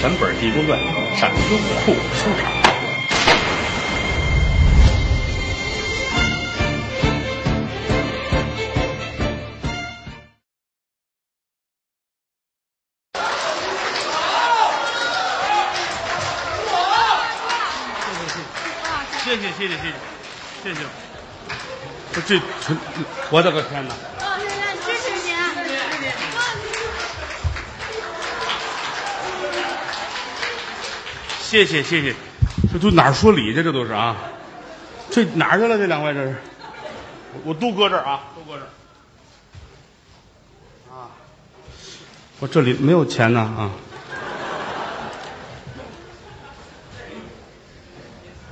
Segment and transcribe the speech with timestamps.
[0.00, 0.78] 全本《济公传》
[1.18, 2.52] 上优酷收场。
[19.24, 19.74] 谢谢谢谢谢
[20.62, 20.80] 谢谢谢。
[22.14, 22.76] 我这这，
[23.30, 24.17] 我的个天哪！
[31.48, 32.14] 谢谢谢谢，
[32.70, 33.62] 这都哪儿说理去？
[33.62, 34.14] 这都是啊，
[35.10, 35.78] 这哪儿去了？
[35.78, 36.36] 这两位这是，
[37.32, 38.68] 我我都搁这儿啊，都搁这儿。
[40.94, 41.08] 啊，
[42.40, 43.70] 我这里没有钱呢啊。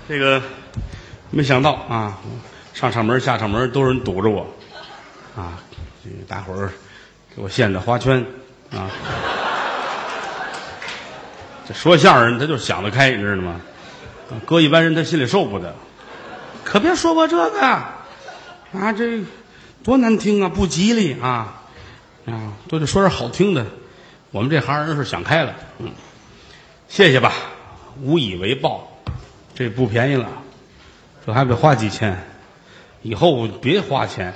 [0.09, 0.41] 这个
[1.31, 2.19] 没想到啊，
[2.73, 4.41] 上场门下场门都有人堵着我，
[5.37, 5.59] 啊，
[6.03, 6.73] 这个大伙儿
[7.35, 8.25] 给我献的花圈
[8.73, 8.91] 啊。
[11.67, 13.61] 这说相声他就想得开，你知道吗？
[14.45, 15.75] 搁一般人他心里受不得。
[16.65, 19.21] 可别说我这个啊，这
[19.85, 21.63] 多难听啊，不吉利啊
[22.27, 22.53] 啊！
[22.69, 23.65] 都得说点好听的。
[24.33, 25.93] 我们这行人是想开了，嗯，
[26.89, 27.33] 谢谢吧，
[28.03, 28.91] 无以为报。
[29.55, 30.29] 这不便宜了，
[31.25, 32.19] 这还得花几千。
[33.03, 34.35] 以后别花钱，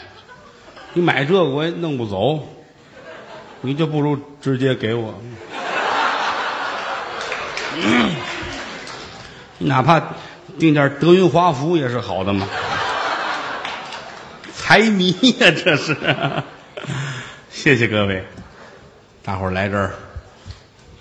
[0.95, 2.49] 你买这个我也弄不走，
[3.61, 5.21] 你就不如直接给我。
[9.63, 10.03] 哪怕
[10.59, 12.49] 订件德云华服也是好的嘛。
[14.57, 15.95] 财迷呀，这是。
[17.51, 18.25] 谢谢各位，
[19.23, 19.93] 大伙儿来这儿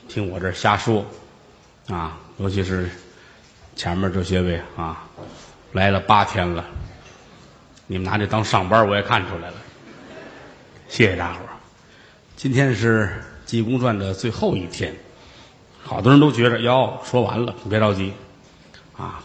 [0.09, 1.05] 听我这瞎说
[1.87, 2.89] 啊，尤其是
[3.77, 5.05] 前面这些位啊，
[5.71, 6.65] 来了八天了，
[7.87, 9.53] 你们拿这当上班，我也看出来了。
[10.89, 11.55] 谢谢大伙儿，
[12.35, 13.05] 今天是
[13.45, 14.93] 《济公传》的最后一天。
[15.81, 18.11] 好多人都觉着哟，说完了，你别着急，
[18.99, 19.23] 啊，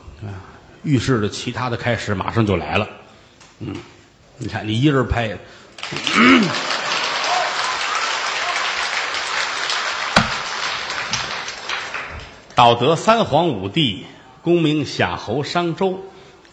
[0.84, 2.88] 预示着其他的开始马上就来了。
[3.58, 3.74] 嗯，
[4.38, 5.36] 你看你一人拍，
[12.54, 14.06] 道德三皇五帝，
[14.42, 15.98] 功名夏侯商周，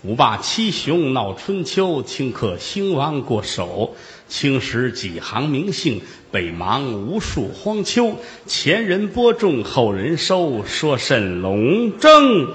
[0.02, 3.96] 五霸七雄闹春秋，顷刻兴亡过手，
[4.28, 6.02] 青史几行名姓。
[6.32, 8.16] 北邙无数荒丘，
[8.48, 12.48] 前人播种，后人收，说甚龙争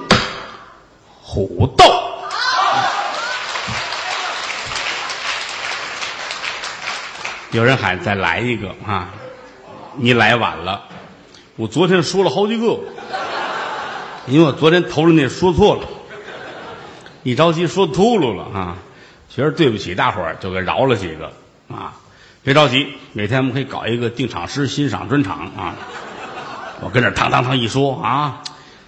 [1.28, 1.84] 虎斗？
[7.50, 9.08] 有人喊再来一个啊！
[9.96, 10.84] 你来晚了，
[11.56, 12.78] 我昨天说了好几个，
[14.28, 15.88] 因为我昨天头里那说错了，
[17.24, 18.76] 一着急说秃噜了啊！
[19.28, 21.32] 觉得对不起大伙儿，就给饶了几个
[21.68, 21.94] 啊。
[22.44, 25.74] 别着急，每天我们可以搞一个定场诗欣赏专场啊！
[26.82, 28.42] 我跟这堂堂堂一说啊，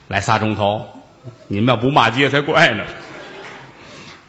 [0.06, 0.86] 来仨钟头，
[1.46, 2.84] 你们要不骂街才怪呢！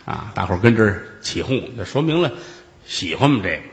[0.06, 2.32] 啊，大伙儿跟这儿起哄，这说明了
[2.86, 3.64] 喜欢我们这个。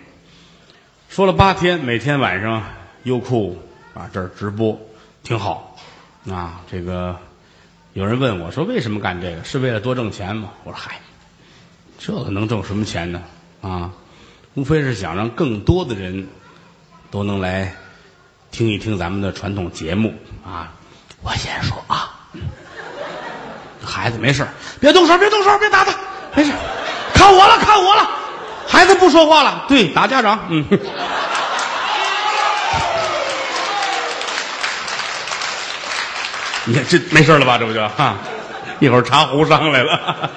[1.08, 2.62] 说了八天，每天晚上
[3.04, 3.58] 优酷
[3.94, 4.78] 啊这儿直播
[5.22, 5.76] 挺好
[6.30, 6.62] 啊。
[6.70, 7.18] 这个
[7.94, 9.44] 有人问我说为什么干这个？
[9.44, 10.50] 是为了多挣钱吗？
[10.64, 11.00] 我说嗨，
[11.98, 13.22] 这个能挣什么钱呢？
[13.62, 13.92] 啊！
[14.54, 16.28] 无非是想让更多的人
[17.10, 17.74] 都能来
[18.50, 20.72] 听一听咱们的传统节目啊！
[21.22, 21.95] 我先说啊，
[23.96, 24.46] 孩子没事
[24.78, 25.92] 别动手，别动手，别打他，
[26.34, 26.52] 没事
[27.14, 28.06] 看我了，看我了，
[28.68, 30.62] 孩子不说话了，对，打家长，嗯，
[36.66, 37.56] 你看这没事了吧？
[37.56, 38.16] 这不就哈，
[38.80, 40.30] 一会儿茶壶上来了，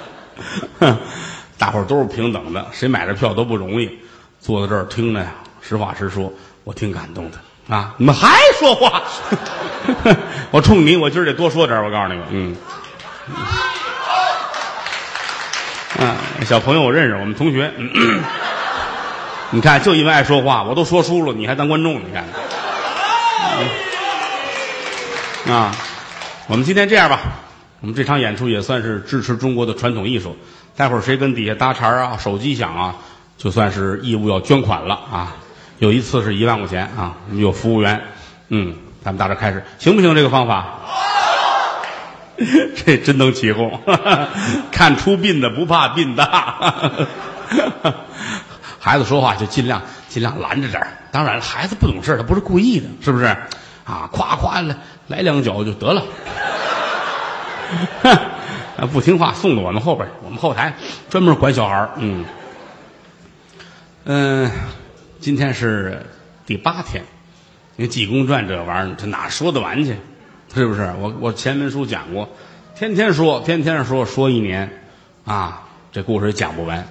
[1.57, 3.99] 大伙儿都是平等的，谁买这票都不容易。
[4.39, 5.27] 坐在这儿听着呀，
[5.61, 6.31] 实话实说，
[6.63, 7.37] 我挺感动的
[7.75, 7.93] 啊！
[7.97, 9.03] 你们还说话？
[10.49, 12.55] 我冲你，我今儿得多说点我告诉你们，嗯，
[15.99, 17.71] 嗯，小朋友我认识，我们同学。
[19.51, 21.95] 你看，就因为爱说话，我都说书了，你还当观众？
[21.95, 22.23] 你看，
[25.55, 25.75] 啊，
[26.47, 27.19] 我们今天这样吧，
[27.81, 30.37] 我们这场演出也算是支持中国的传统艺术。
[30.75, 32.95] 待会儿谁跟底下搭茬啊，手机响啊？
[33.37, 35.35] 就算是义务要捐款了啊！
[35.79, 38.01] 有一次是一万块钱啊，我们有服务员，
[38.49, 40.13] 嗯，咱们大家开始行不行？
[40.13, 40.79] 这个方法，
[42.85, 43.79] 这真能起哄，
[44.71, 46.55] 看出殡的不怕殡大，
[48.79, 53.25] 孩子说话就尽量尽量拦着点当然了，孩子不懂事他不是故意的，是不是？
[53.85, 54.75] 啊，夸夸来
[55.07, 56.03] 来两脚就得了，
[58.93, 60.73] 不听话送到我们后边，我们后台
[61.09, 62.23] 专门管小孩嗯。
[64.05, 64.49] 嗯，
[65.19, 66.05] 今天是
[66.45, 67.03] 第八天，
[67.75, 69.97] 因为《济公传》这玩意儿，他哪说得完去？
[70.53, 70.93] 是不是？
[70.99, 72.29] 我我前文书讲过，
[72.75, 74.81] 天天说，天天说，说一年，
[75.25, 76.87] 啊，这故事也讲不完，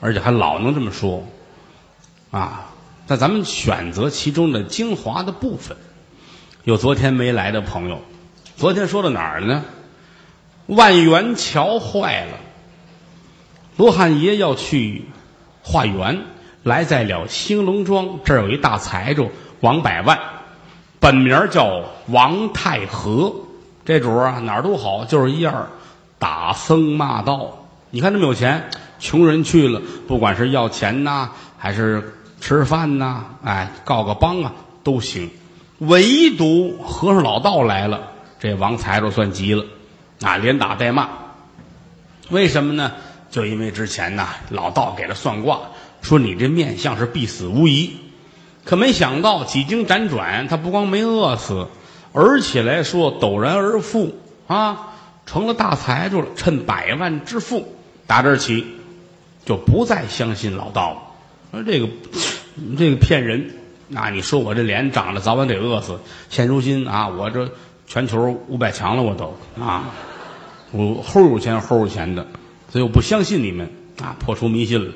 [0.00, 1.26] 而且还老能这么说，
[2.30, 2.72] 啊，
[3.06, 5.76] 那咱们选择其中的精华的部分。
[6.64, 8.00] 有昨天没来的朋友，
[8.56, 9.64] 昨天说到哪儿了呢？
[10.66, 12.38] 万源桥坏了，
[13.76, 15.04] 罗汉爷要去
[15.62, 16.22] 化缘，
[16.64, 20.18] 来在了兴隆庄，这儿有一大财主王百万，
[21.06, 23.32] 本名叫王太和，
[23.84, 25.68] 这主啊哪儿都好，就是一样
[26.18, 27.64] 打僧骂道。
[27.90, 28.68] 你看这么有钱，
[28.98, 35.30] 穷人去了，不管是要钱呐，还是吃饭呐，哎，告个帮啊都行。
[35.78, 38.08] 唯独和尚老道来了，
[38.40, 39.64] 这王财主算急了，
[40.22, 41.08] 啊，连打带骂。
[42.30, 42.90] 为什么呢？
[43.30, 45.60] 就因为之前呐，老道给他算卦，
[46.02, 47.96] 说你这面相是必死无疑。
[48.66, 51.68] 可没想到几经辗转，他不光没饿死，
[52.12, 54.14] 而且来说陡然而富
[54.48, 54.92] 啊，
[55.24, 57.72] 成了大财主了，趁百万致富。
[58.08, 58.66] 打这儿起，
[59.44, 60.98] 就不再相信老道了。
[61.52, 61.88] 说这个，
[62.76, 63.50] 这个骗人。
[63.88, 66.00] 那你说我这脸长得早晚得饿死。
[66.28, 67.48] 现如今啊，我这
[67.86, 69.90] 全球五百强了，我都啊，
[70.72, 72.26] 我齁有钱齁有钱的，
[72.68, 73.70] 所以我不相信你们
[74.02, 74.92] 啊，破除迷信了。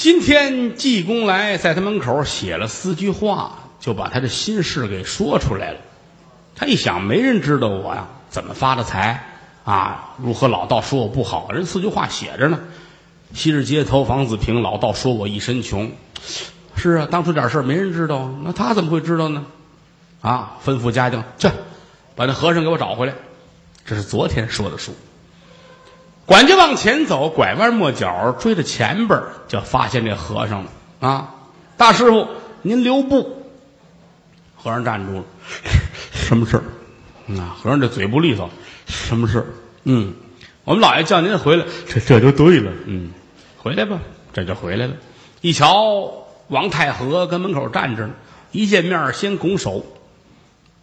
[0.00, 5.78] 今天济公来，在他门口写了四句话，就把他的心事给说出来了。
[6.56, 9.22] 他一想，没人知道我呀，怎么发的财
[9.62, 10.14] 啊？
[10.16, 11.50] 如何老道说我不好？
[11.50, 12.60] 人四句话写着呢：
[13.34, 15.92] 昔日街头房子平，老道说我一身穷。
[16.76, 19.44] 是啊，当初点事儿没人知道，那他怎么会知道呢？
[20.22, 21.50] 啊，吩咐家丁去，
[22.16, 23.12] 把那和尚给我找回来。
[23.84, 24.94] 这是昨天说的书。
[26.30, 30.70] 管家往前走，拐弯抹角追着前边就发现这和尚了。
[31.00, 31.34] 啊，
[31.76, 32.28] 大师傅，
[32.62, 33.42] 您留步。
[34.54, 35.24] 和尚站住了，
[36.12, 36.62] 什么事儿？
[37.36, 38.48] 啊，和尚这嘴不利索，
[38.86, 39.46] 什么事儿？
[39.82, 40.14] 嗯，
[40.62, 42.70] 我们老爷叫您回来，这这就对了。
[42.86, 43.10] 嗯，
[43.58, 43.98] 回来吧，
[44.32, 44.94] 这就回来了。
[45.40, 46.12] 一瞧。
[46.46, 48.12] 王太和跟门口站着呢，
[48.52, 49.84] 一见面先拱手。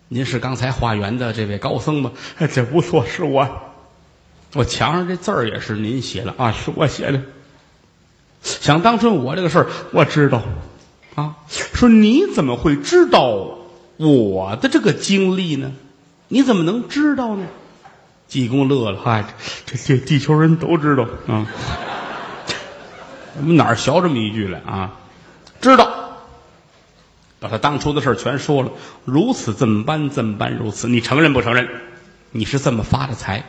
[0.10, 2.12] 您是刚才化缘的这位高僧吗？
[2.54, 3.48] 这不错，是我。
[4.54, 7.22] 我墙上这字儿也是您写的啊，是我写的。
[8.42, 10.42] 想当初我这个事儿我知道
[11.16, 13.58] 啊，说你怎么会知道
[13.98, 15.72] 我的这个经历呢？
[16.30, 17.46] 你怎么能知道呢？
[18.28, 19.26] 济公乐了，嗨，
[19.66, 21.48] 这这地球人都知道啊。
[23.40, 24.94] 我们哪儿学这么一句来啊？
[25.62, 26.18] 知道，
[27.40, 28.72] 把他当初的事全说了，
[29.06, 31.68] 如此这么般，这么般如此，你承认不承认？
[32.32, 33.44] 你是这么发的财？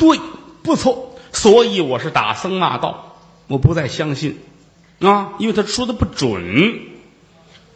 [0.00, 0.18] 对，
[0.62, 1.14] 不错。
[1.30, 3.16] 所以我是打僧骂道，
[3.46, 4.38] 我不再相信
[4.98, 6.80] 啊，因为他说的不准。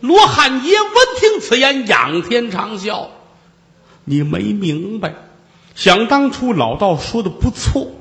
[0.01, 0.91] 罗汉爷闻
[1.21, 3.09] 听此言，仰天长啸
[4.05, 5.15] ：“你没明白，
[5.75, 7.93] 想当初老道说的不错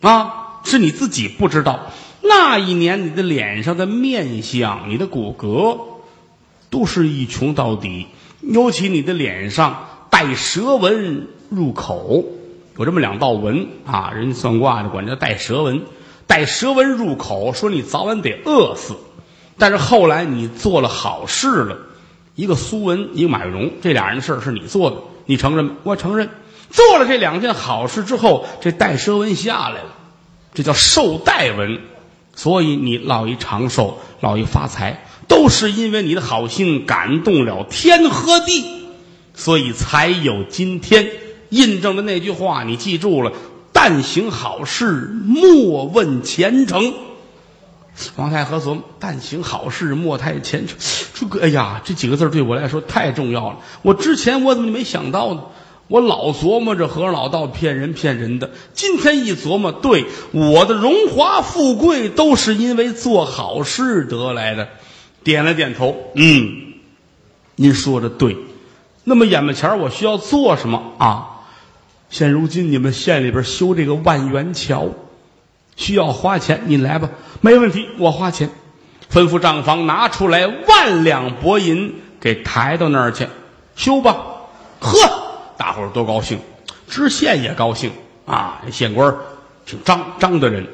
[0.00, 5.78] 啊，是你自己不知道。”那一年，你的脸上的面相，你的骨骼，
[6.70, 8.08] 都是一穷到底。
[8.40, 12.24] 尤其你的脸上带蛇纹入口，
[12.76, 14.12] 有这么两道纹啊。
[14.14, 15.82] 人家算卦的管叫带蛇纹，
[16.26, 18.96] 带蛇纹入口，说你早晚得饿死。
[19.58, 21.78] 但是后来你做了好事了，
[22.34, 25.72] 一个苏文，一个马玉荣，这俩人的事是你做的，你承认吗？
[25.82, 26.28] 我承认。
[26.68, 29.94] 做了这两件好事之后，这带蛇纹下来了，
[30.52, 31.80] 这叫寿带纹。
[32.34, 38.84] 所以你老一长寿，老一发财，都是因为你的好心感动了天和地，
[39.32, 41.08] 所以才有今天。
[41.50, 43.32] 印证的那句话，你记住了：
[43.72, 46.94] 但行好事，莫问前程。
[48.16, 50.76] 王太和说：“但行好事，莫太前程。”
[51.14, 53.58] 这个，哎呀，这几个字对我来说太重要了。
[53.82, 55.42] 我之前我怎么没想到呢？
[55.88, 64.68] 我老琢磨着和老道骗人骗人的，今天一琢磨，对我的荣华富贵都是因为做好事得来的，
[65.22, 66.74] 点了点头，嗯，
[67.54, 68.36] 您说的对。
[69.04, 71.35] 那么眼巴前我需要做什么啊？
[72.10, 74.88] 现如今你们县里边修这个万元桥，
[75.76, 77.10] 需要花钱，你来吧，
[77.40, 78.50] 没问题，我花钱。
[79.10, 83.26] 吩咐账房拿出来万两薄银，给抬到那儿去
[83.74, 84.16] 修吧。
[84.80, 85.22] 呵。
[85.58, 86.38] 大伙儿都高兴，
[86.86, 87.90] 知县也高兴
[88.26, 88.60] 啊！
[88.70, 89.14] 县官
[89.64, 90.66] 挺张张的人，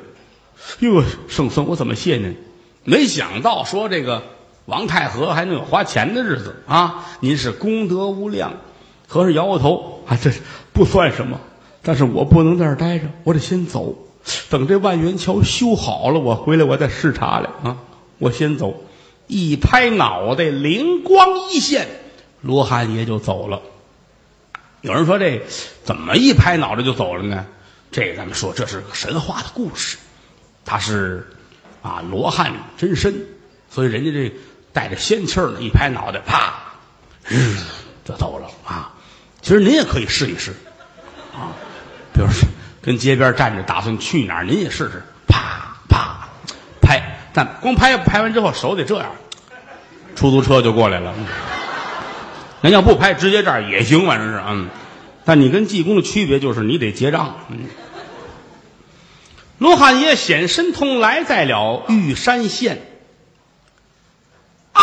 [0.81, 2.37] 哟，圣僧，我怎么谢您？
[2.83, 4.25] 没想到说这个
[4.65, 7.07] 王太和还能有花钱的日子啊！
[7.21, 8.53] 您是功德无量。
[9.07, 10.33] 和尚摇摇头啊，这
[10.73, 11.41] 不算什么，
[11.83, 13.97] 但是我不能在这儿待着，我得先走。
[14.51, 17.79] 等这万元桥修好了，我回来我再视察来啊！
[18.19, 18.85] 我先走。
[19.27, 21.89] 一拍脑袋，灵光一现，
[22.41, 23.63] 罗汉爷就走了。
[24.81, 25.43] 有人说这
[25.85, 27.47] 怎么一拍脑袋就走了呢？
[27.91, 29.99] 这咱们说这是个神话的故事，
[30.65, 31.27] 他是
[31.83, 33.27] 啊罗汉真身，
[33.71, 34.33] 所以人家这
[34.73, 36.55] 带着仙气儿呢，一拍脑袋，啪，
[37.27, 37.57] 日
[38.05, 38.95] 就走了啊。
[39.43, 40.53] 其实您也可以试一试
[41.35, 41.53] 啊，
[42.15, 42.49] 比如说
[42.81, 46.29] 跟街边站着，打算去哪儿，您也试试，啪啪
[46.81, 49.11] 拍，但光拍拍完之后手得这样，
[50.15, 51.13] 出租车就过来了。
[52.61, 54.69] 那要不拍，直接这儿也行，反正是嗯。
[55.25, 57.37] 但你跟济公的区别就是你得结账。
[57.49, 57.65] 嗯。
[59.59, 62.81] 罗汉爷显神通来在了玉山县，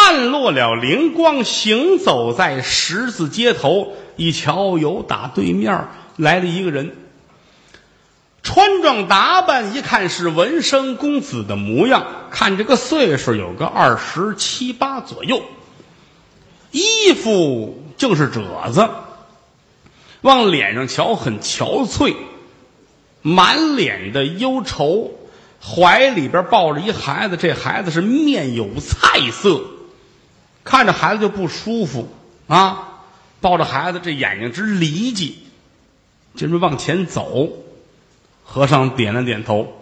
[0.10, 3.94] 散落了灵光，行走在十字街头。
[4.16, 6.96] 一瞧，有打对面来了一个人，
[8.42, 15.44] 穿装打扮一看是文生公子的模样，看这个岁数有个二十七八左右，
[16.72, 18.90] 衣服正是褶子，
[20.22, 22.16] 往脸上瞧很憔悴，
[23.22, 25.12] 满脸的忧愁，
[25.64, 29.62] 怀里边抱着一孩子，这孩子是面有菜色，
[30.64, 32.12] 看着孩子就不舒服
[32.48, 32.86] 啊。
[33.42, 35.32] 抱着孩子，这眼睛直离叽，
[36.36, 37.50] 就是往前走。
[38.44, 39.74] 和尚点了点头：“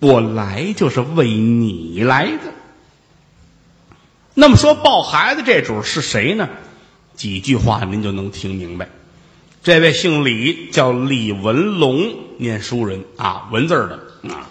[0.00, 2.52] 我来就是为你来的。”
[4.32, 6.48] 那么说，抱孩子这主是谁呢？
[7.14, 8.88] 几句话您就能听明白。
[9.62, 14.48] 这位姓李，叫李文龙，念书人啊，文字的啊。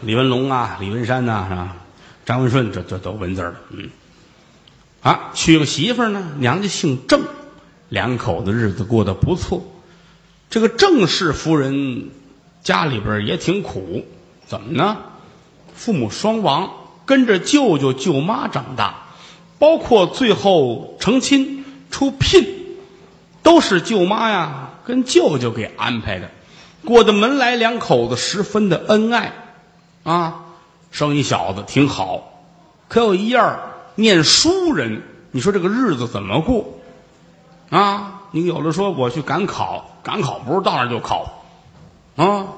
[0.00, 1.76] 李文龙啊，李文山呐，是吧？
[2.24, 3.90] 张文顺，这这都文字的，嗯。
[5.02, 7.22] 啊，娶个媳妇呢，娘家姓郑，
[7.88, 9.64] 两口子日子过得不错。
[10.50, 12.10] 这个郑氏夫人
[12.62, 14.04] 家里边也挺苦，
[14.46, 14.98] 怎么呢？
[15.74, 16.70] 父母双亡，
[17.06, 19.06] 跟着舅舅舅妈长大，
[19.58, 22.76] 包括最后成亲出聘，
[23.42, 26.30] 都是舅妈呀跟舅舅给安排的，
[26.84, 29.32] 过的门来两口子十分的恩爱，
[30.02, 30.44] 啊，
[30.90, 32.44] 生一小子挺好，
[32.88, 33.60] 可有一样
[33.94, 36.78] 念书人，你说这个日子怎么过？
[37.70, 41.44] 啊，你有的说我去赶考，赶考不是到那就考，
[42.16, 42.48] 啊，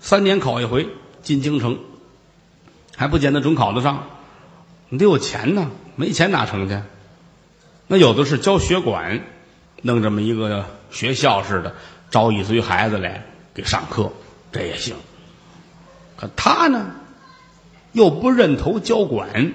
[0.00, 0.88] 三年考一回
[1.22, 1.78] 进京城，
[2.96, 4.04] 还不见得准考得上，
[4.88, 6.82] 你得有钱呢，没钱哪成去？
[7.86, 9.22] 那有的是教学馆，
[9.82, 11.72] 弄这么一个学校似的，
[12.10, 13.24] 招一堆孩子来
[13.54, 14.10] 给上课，
[14.50, 14.96] 这也行。
[16.16, 16.86] 可他呢，
[17.96, 19.54] 又不认头交管。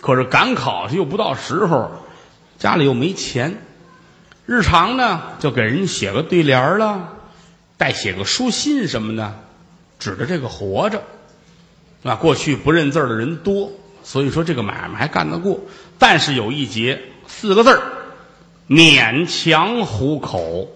[0.00, 1.92] 可是赶考去又不到时候，
[2.58, 3.58] 家里又没钱，
[4.44, 7.14] 日常呢就给人写个对联了，
[7.76, 9.34] 带写个书信什么的，
[10.00, 11.04] 指着这个活着。
[12.02, 13.70] 啊，过去不认字的人多，
[14.02, 15.60] 所以说这个买卖还干得过。
[15.98, 17.80] 但是有一节四个字儿
[18.68, 20.68] 勉强糊口。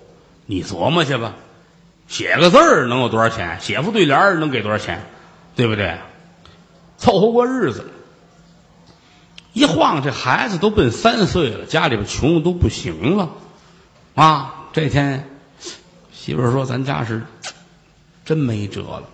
[0.47, 1.35] 你琢磨去吧，
[2.06, 3.58] 写个字儿能有多少钱？
[3.61, 5.04] 写副对联能给多少钱？
[5.56, 5.99] 对不对？
[6.99, 7.87] 凑合过日子。
[9.55, 13.31] 一晃，这孩子都奔三岁了，家里边穷的都不行了，
[14.14, 14.67] 啊！
[14.73, 15.28] 这天，
[16.12, 17.25] 媳妇说：“咱家是
[18.25, 19.05] 真没辙了，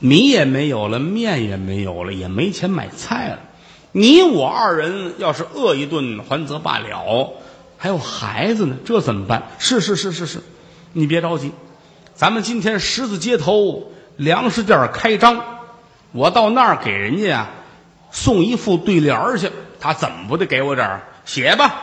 [0.00, 3.38] 米也没有了，面也没有了，也没钱买菜了。
[3.92, 7.32] 你我二人要是饿一顿，还则罢了，
[7.78, 10.42] 还有孩子呢，这怎么办？”是是是是是，
[10.92, 11.52] 你别着急，
[12.14, 15.57] 咱们今天十字街头粮食店开张，
[16.12, 17.48] 我到那儿给人家呀
[18.10, 19.50] 送一副对联去。
[19.80, 21.74] 他怎么不得给我点儿写吧？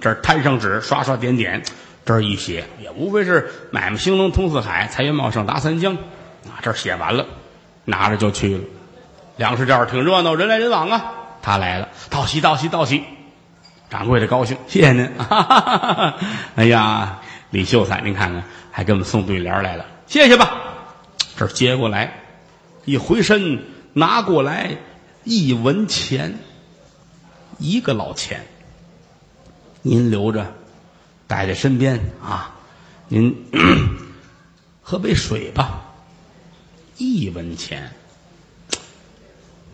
[0.00, 1.62] 这摊上纸，刷刷点点，
[2.04, 5.94] 这儿一写，也无非是买卖兴隆通四海，财源茂盛达三江。
[5.94, 7.26] 啊，这儿写完了，
[7.84, 8.64] 拿着就去了。
[9.36, 11.12] 粮食店挺热闹，人来人往啊。
[11.40, 13.04] 他来了，道喜道喜道喜。
[13.88, 15.10] 掌柜的高兴，谢谢您。
[16.56, 20.50] 哎呀，李秀才，您看看，还给我们送对联来了，谢谢吧。
[21.36, 22.12] 这儿接过来，
[22.84, 24.78] 一回身拿过来
[25.24, 26.38] 一文钱。
[27.58, 28.46] 一个老钱，
[29.82, 30.54] 您留着，
[31.26, 32.54] 带在身边啊。
[33.08, 33.36] 您
[34.80, 35.82] 喝杯水吧，
[36.96, 37.92] 一文钱。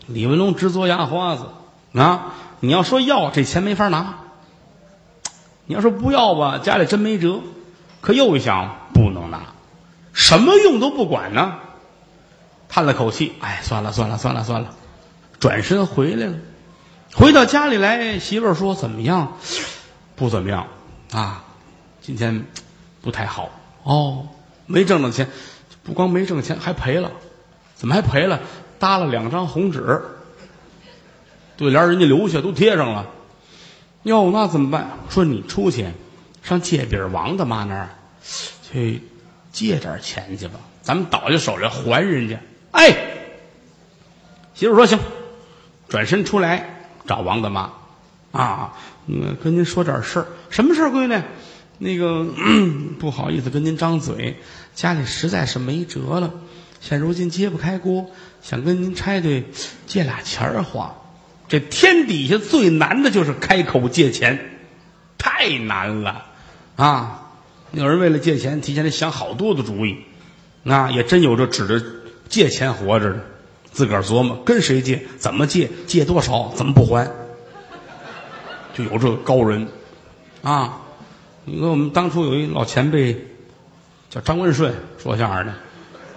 [0.07, 1.45] 李文龙直嘬牙花子
[1.93, 2.33] 啊！
[2.59, 4.17] 你要说要这钱没法拿，
[5.65, 7.39] 你要说不要吧，家里真没辙。
[8.01, 9.53] 可又一想，不能拿，
[10.11, 11.59] 什么用都不管呢。
[12.77, 14.75] 叹了口气，哎，算了算了算了算了，
[15.39, 16.35] 转身回来了。
[17.11, 19.35] 回到家里来，媳妇儿说：“怎么样？
[20.15, 20.67] 不怎么样
[21.11, 21.43] 啊，
[22.03, 22.45] 今天
[23.01, 23.49] 不太好
[23.81, 24.27] 哦，
[24.67, 25.27] 没挣着钱，
[25.81, 27.09] 不光没挣钱，还赔了。
[27.73, 28.41] 怎么还赔了？
[28.77, 29.99] 搭了两张红纸，
[31.55, 33.07] 对联人家留下都贴上了。
[34.03, 34.99] 哟，那怎么办？
[35.09, 35.87] 说你出去
[36.43, 37.89] 上借饼王大妈那儿
[38.61, 39.01] 去
[39.51, 42.39] 借点钱去吧，咱们倒下手来还人家。
[42.77, 42.95] 哎，
[44.53, 44.99] 媳妇说行，
[45.89, 47.71] 转身出来找王大妈
[48.31, 48.73] 啊，
[49.07, 51.19] 嗯，跟您说点事儿，什么事儿，闺女？
[51.79, 52.23] 那个
[52.99, 54.37] 不好意思跟您张嘴，
[54.75, 56.31] 家里实在是没辙了，
[56.79, 58.11] 现如今揭不开锅，
[58.43, 59.45] 想跟您差队
[59.87, 60.93] 借俩钱儿花。
[61.47, 64.59] 这天底下最难的就是开口借钱，
[65.17, 66.25] 太难了
[66.75, 67.31] 啊！
[67.71, 69.97] 有人为了借钱，提前得想好多的主意，
[70.63, 71.83] 啊，也真有这指着
[72.27, 73.19] 借钱活着的，
[73.71, 77.09] 自个儿琢磨跟谁借，怎么借，借多少，怎么不还，
[78.73, 79.67] 就有这高人
[80.41, 80.79] 啊。
[81.45, 83.27] 你看，我们当初有一老前辈
[84.09, 85.53] 叫张文顺，说相声的，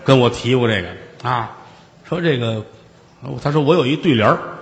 [0.04, 0.88] 跟我提过这个
[1.22, 1.56] 啊，
[2.08, 2.64] 说这个，
[3.42, 4.58] 他说我有一对联儿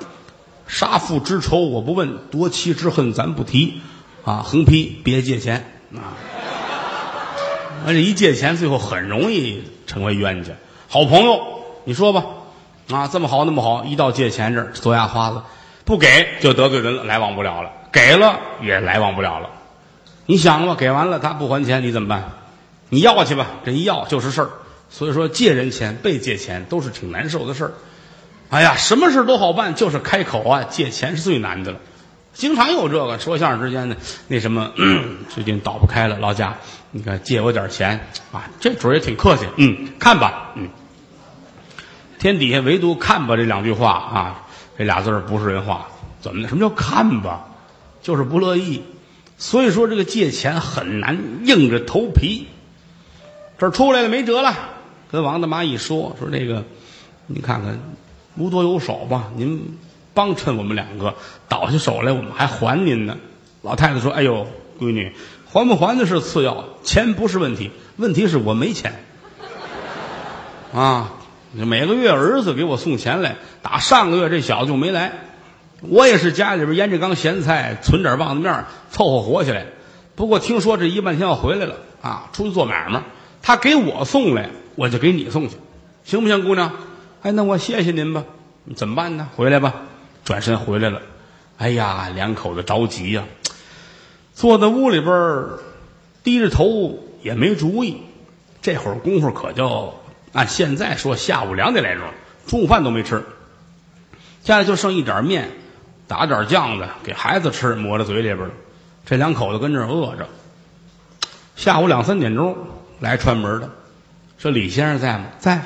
[0.66, 3.80] 杀父之仇我不问，夺妻之恨咱不提，
[4.24, 5.64] 啊，横批别借钱
[5.94, 6.12] 啊。
[7.86, 10.52] 而且一借钱，最后很容易成为冤家。
[10.90, 12.25] 好朋友，你说吧，
[12.90, 15.42] 啊，这么好那么好，一到借钱这儿，左牙花子，
[15.85, 19.50] 不给就得罪人了，来往不了了；给了也来往不了了。
[20.25, 22.30] 你想吧，给完了他不还钱，你怎么办？
[22.88, 24.50] 你要去吧，这一要就是事儿。
[24.88, 27.73] 所以说，借人钱、被借钱都是挺难受的事儿。
[28.49, 31.78] 哎呀，什么事都好办，就是开口啊，借钱是最难的了。
[32.33, 33.97] 经常有这个说相声之间的
[34.28, 34.73] 那什么，
[35.28, 36.57] 最近倒不开了，老贾，
[36.92, 40.71] 你看借我点钱啊，这主儿也挺客气，嗯，看吧，嗯。
[42.18, 44.46] 天底下唯独看吧这两句话啊，
[44.76, 45.87] 这俩字儿不是人话，
[46.20, 46.48] 怎么的？
[46.48, 47.46] 什么叫看吧？
[48.02, 48.82] 就是不乐意。
[49.37, 52.48] 所以说，这个借钱很难硬着头皮。
[53.56, 54.52] 这出来了，没辙了，
[55.10, 56.64] 跟王大妈一说，说这个，
[57.26, 57.78] 您看看，
[58.37, 59.78] 无多有少吧，您
[60.14, 61.14] 帮衬我们两个，
[61.48, 63.16] 倒下手来，我们还还您呢。
[63.62, 64.46] 老太太说：“哎呦，
[64.80, 65.12] 闺女，
[65.52, 69.04] 还不还的是次要，钱不是问题，问题是我没钱。
[70.72, 71.12] 啊，
[71.52, 75.12] 每个月儿子给我送钱来，打上个月这小子就没来。”
[75.80, 79.66] 我也是家里边腌这缸咸菜，存点棒子面凑合活下来。
[80.16, 83.02] 不过听说这一半天要回来了啊，出去做买卖。
[83.42, 85.54] 他给我送来，我就给你送去，
[86.02, 86.72] 行不行，姑娘？
[87.22, 88.24] 哎，那我谢谢您吧。
[88.74, 89.28] 怎么办呢？
[89.37, 89.82] 回来吧。
[90.24, 91.00] 转身回来了。
[91.58, 93.22] 哎呀，两口子着急呀，
[94.34, 95.14] 坐在屋里边
[96.24, 97.98] 低着头也没主意。
[98.61, 99.94] 这会儿功夫可就
[100.32, 102.04] 按现在说下午两点来钟，
[102.46, 103.24] 中午饭都没吃，
[104.42, 105.50] 家里就剩一点面。
[106.06, 108.50] 打点酱子给孩子吃，抹在嘴里边了。
[109.04, 110.26] 这两口子跟这饿着。
[111.54, 112.56] 下午两三点钟
[112.98, 113.70] 来串门的，
[114.38, 115.26] 说李先生在吗？
[115.38, 115.60] 在。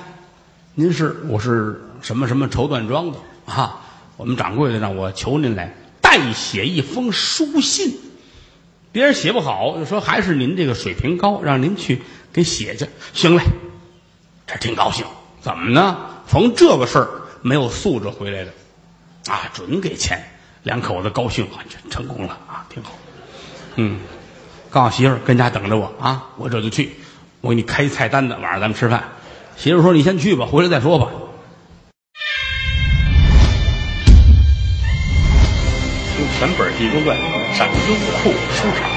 [0.75, 1.16] 您是？
[1.29, 3.83] 我是什么什么绸缎庄的啊？
[4.16, 7.96] 我们掌柜的让我求您来代写一封书信。
[8.90, 12.88] 别人写不好，就说还是您这个水平高，让您去给写去。
[13.12, 13.44] 行嘞，
[14.53, 15.05] 这挺高兴。
[15.41, 15.97] 怎么呢？
[16.27, 17.09] 逢这个事儿
[17.41, 18.53] 没有素质回来的。
[19.27, 20.23] 啊，准给钱，
[20.62, 22.93] 两口子高兴啊，成功了啊，挺好。
[23.77, 24.01] 嗯，
[24.69, 26.93] 告诉媳妇儿跟家等着我啊，我这就去，
[27.41, 29.05] 我给你开菜单子，晚上咱们吃饭。
[29.57, 31.09] 媳妇说：“你先去吧，回来再说吧。”
[36.17, 37.17] 听全本《地中传》
[37.57, 38.92] 上优酷书场。